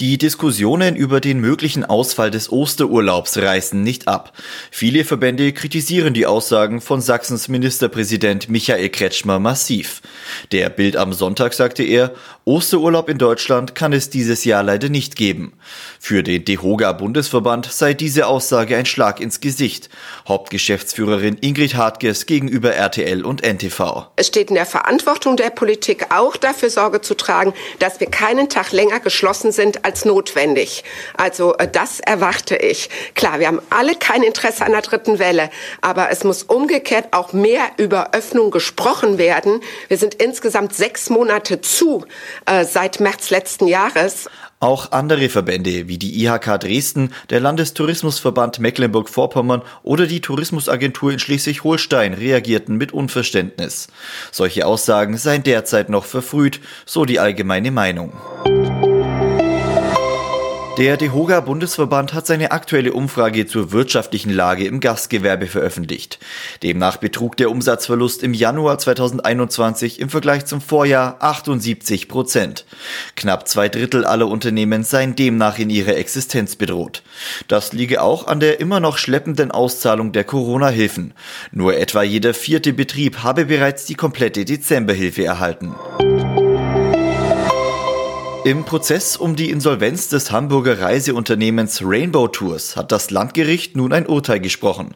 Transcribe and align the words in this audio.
Die 0.00 0.18
Diskussionen 0.18 0.96
über 0.96 1.20
den 1.20 1.40
möglichen 1.40 1.84
Ausfall 1.84 2.30
des 2.30 2.50
Osterurlaubs 2.50 3.38
reißen 3.38 3.82
nicht 3.82 4.08
ab. 4.08 4.32
Viele 4.70 5.04
Verbände 5.04 5.52
kritisieren 5.52 6.14
die 6.14 6.26
Aussagen 6.26 6.80
von 6.80 7.00
Sachsens 7.00 7.48
Ministerpräsident 7.48 8.48
Michael 8.48 8.88
Kretschmer 8.90 9.38
massiv. 9.38 10.02
Der 10.52 10.70
Bild 10.70 10.96
am 10.96 11.12
Sonntag 11.12 11.54
sagte 11.54 11.82
er, 11.82 12.14
Osterurlaub 12.44 13.08
in 13.08 13.18
Deutschland 13.18 13.74
kann 13.74 13.92
es 13.92 14.08
dieses 14.08 14.44
Jahr 14.44 14.62
leider 14.62 14.88
nicht 14.88 15.16
geben. 15.16 15.54
Für 15.98 16.22
den 16.22 16.44
DEHOGA 16.44 16.92
Bundesverband 16.92 17.66
sei 17.72 17.92
diese 17.92 18.28
Aussage 18.28 18.76
ein 18.76 18.86
Schlag 18.86 19.18
ins 19.20 19.40
Gesicht. 19.40 19.88
Hauptgeschäftsführerin 20.28 21.38
Ingrid 21.40 21.74
Hartges 21.74 22.26
gegenüber 22.26 22.72
RTL 22.72 23.24
und 23.24 23.42
NTV. 23.42 24.06
Es 24.14 24.28
steht 24.28 24.50
in 24.50 24.54
der 24.54 24.66
Verantwortung 24.66 25.36
der 25.36 25.50
Politik 25.50 26.14
auch 26.14 26.36
dafür 26.36 26.70
Sorge 26.70 27.00
zu 27.00 27.14
tragen, 27.14 27.52
dass 27.80 27.98
wir 27.98 28.08
keinen 28.08 28.48
Tag 28.48 28.70
länger 28.70 29.00
geschlossen 29.00 29.50
sind 29.56 29.84
als 29.84 30.04
notwendig. 30.04 30.84
Also 31.16 31.56
äh, 31.56 31.66
das 31.66 32.00
erwarte 32.00 32.56
ich. 32.56 32.88
Klar, 33.14 33.40
wir 33.40 33.48
haben 33.48 33.60
alle 33.70 33.96
kein 33.96 34.22
Interesse 34.22 34.64
an 34.64 34.72
der 34.72 34.82
dritten 34.82 35.18
Welle, 35.18 35.50
aber 35.80 36.10
es 36.10 36.22
muss 36.22 36.44
umgekehrt 36.44 37.08
auch 37.12 37.32
mehr 37.32 37.64
über 37.78 38.14
Öffnung 38.14 38.50
gesprochen 38.50 39.18
werden. 39.18 39.60
Wir 39.88 39.98
sind 39.98 40.14
insgesamt 40.14 40.74
sechs 40.74 41.10
Monate 41.10 41.60
zu 41.60 42.04
äh, 42.44 42.64
seit 42.64 43.00
März 43.00 43.30
letzten 43.30 43.66
Jahres. 43.66 44.28
Auch 44.58 44.92
andere 44.92 45.28
Verbände 45.28 45.86
wie 45.86 45.98
die 45.98 46.24
IHK 46.24 46.58
Dresden, 46.60 47.12
der 47.28 47.40
Landestourismusverband 47.40 48.58
Mecklenburg-Vorpommern 48.58 49.60
oder 49.82 50.06
die 50.06 50.22
Tourismusagentur 50.22 51.12
in 51.12 51.18
Schleswig-Holstein 51.18 52.14
reagierten 52.14 52.76
mit 52.76 52.92
Unverständnis. 52.92 53.88
Solche 54.32 54.66
Aussagen 54.66 55.18
seien 55.18 55.42
derzeit 55.42 55.90
noch 55.90 56.06
verfrüht, 56.06 56.60
so 56.86 57.04
die 57.04 57.20
allgemeine 57.20 57.70
Meinung. 57.70 58.14
Der 60.78 60.98
DEHOGA 60.98 61.40
Bundesverband 61.40 62.12
hat 62.12 62.26
seine 62.26 62.50
aktuelle 62.50 62.92
Umfrage 62.92 63.46
zur 63.46 63.72
wirtschaftlichen 63.72 64.28
Lage 64.28 64.66
im 64.66 64.80
Gastgewerbe 64.80 65.46
veröffentlicht. 65.46 66.18
Demnach 66.62 66.98
betrug 66.98 67.34
der 67.38 67.50
Umsatzverlust 67.50 68.22
im 68.22 68.34
Januar 68.34 68.76
2021 68.76 70.00
im 70.00 70.10
Vergleich 70.10 70.44
zum 70.44 70.60
Vorjahr 70.60 71.16
78 71.20 72.08
Prozent. 72.08 72.66
Knapp 73.14 73.48
zwei 73.48 73.70
Drittel 73.70 74.04
aller 74.04 74.28
Unternehmen 74.28 74.84
seien 74.84 75.16
demnach 75.16 75.58
in 75.58 75.70
ihrer 75.70 75.96
Existenz 75.96 76.56
bedroht. 76.56 77.02
Das 77.48 77.72
liege 77.72 78.02
auch 78.02 78.26
an 78.26 78.40
der 78.40 78.60
immer 78.60 78.78
noch 78.78 78.98
schleppenden 78.98 79.50
Auszahlung 79.50 80.12
der 80.12 80.24
Corona-Hilfen. 80.24 81.14
Nur 81.52 81.74
etwa 81.78 82.02
jeder 82.02 82.34
vierte 82.34 82.74
Betrieb 82.74 83.22
habe 83.22 83.46
bereits 83.46 83.86
die 83.86 83.94
komplette 83.94 84.44
Dezemberhilfe 84.44 85.24
erhalten. 85.24 85.74
Im 88.46 88.62
Prozess 88.62 89.16
um 89.16 89.34
die 89.34 89.50
Insolvenz 89.50 90.08
des 90.08 90.30
Hamburger 90.30 90.78
Reiseunternehmens 90.78 91.80
Rainbow 91.84 92.28
Tours 92.28 92.76
hat 92.76 92.92
das 92.92 93.10
Landgericht 93.10 93.74
nun 93.74 93.92
ein 93.92 94.06
Urteil 94.06 94.38
gesprochen. 94.38 94.94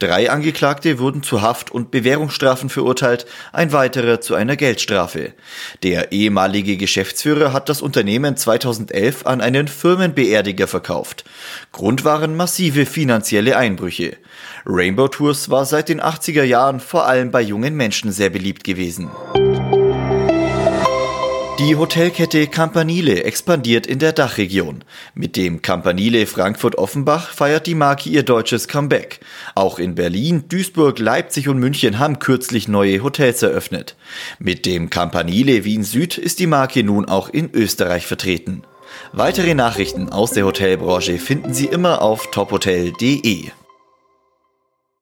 Drei 0.00 0.30
Angeklagte 0.30 0.98
wurden 0.98 1.22
zu 1.22 1.40
Haft- 1.40 1.70
und 1.70 1.90
Bewährungsstrafen 1.90 2.68
verurteilt, 2.68 3.24
ein 3.54 3.72
weiterer 3.72 4.20
zu 4.20 4.34
einer 4.34 4.54
Geldstrafe. 4.54 5.32
Der 5.82 6.12
ehemalige 6.12 6.76
Geschäftsführer 6.76 7.54
hat 7.54 7.70
das 7.70 7.80
Unternehmen 7.80 8.36
2011 8.36 9.24
an 9.24 9.40
einen 9.40 9.66
Firmenbeerdiger 9.66 10.66
verkauft. 10.66 11.24
Grund 11.72 12.04
waren 12.04 12.36
massive 12.36 12.84
finanzielle 12.84 13.56
Einbrüche. 13.56 14.18
Rainbow 14.66 15.08
Tours 15.08 15.48
war 15.48 15.64
seit 15.64 15.88
den 15.88 16.02
80er 16.02 16.44
Jahren 16.44 16.80
vor 16.80 17.06
allem 17.06 17.30
bei 17.30 17.40
jungen 17.40 17.76
Menschen 17.76 18.12
sehr 18.12 18.28
beliebt 18.28 18.62
gewesen. 18.62 19.10
Die 21.60 21.76
Hotelkette 21.76 22.46
Campanile 22.46 23.24
expandiert 23.24 23.86
in 23.86 23.98
der 23.98 24.14
Dachregion. 24.14 24.82
Mit 25.14 25.36
dem 25.36 25.60
Campanile 25.60 26.26
Frankfurt-Offenbach 26.26 27.34
feiert 27.34 27.66
die 27.66 27.74
Marke 27.74 28.08
ihr 28.08 28.22
deutsches 28.22 28.66
Comeback. 28.66 29.20
Auch 29.54 29.78
in 29.78 29.94
Berlin, 29.94 30.44
Duisburg, 30.48 30.98
Leipzig 30.98 31.48
und 31.48 31.58
München 31.58 31.98
haben 31.98 32.18
kürzlich 32.18 32.66
neue 32.66 33.02
Hotels 33.02 33.42
eröffnet. 33.42 33.94
Mit 34.38 34.64
dem 34.64 34.88
Campanile 34.88 35.64
Wien 35.64 35.82
Süd 35.82 36.16
ist 36.16 36.38
die 36.38 36.46
Marke 36.46 36.82
nun 36.82 37.04
auch 37.04 37.28
in 37.28 37.50
Österreich 37.52 38.06
vertreten. 38.06 38.62
Weitere 39.12 39.52
Nachrichten 39.52 40.08
aus 40.08 40.30
der 40.30 40.46
Hotelbranche 40.46 41.18
finden 41.18 41.52
Sie 41.52 41.66
immer 41.66 42.00
auf 42.00 42.30
tophotel.de. 42.30 43.50